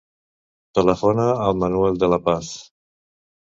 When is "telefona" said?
0.79-1.25